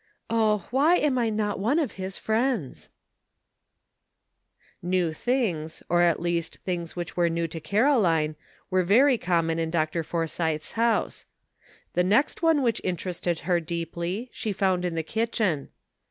[0.31, 0.65] Oh!
[0.71, 2.89] why am I not one of his friends?
[4.27, 8.35] '* New things, or at least things which were new to Caroline,
[8.71, 10.01] were very common in Dr.
[10.01, 11.25] For sythe*s house.
[11.93, 15.69] The next one which interested her deeply she found in the kitchen.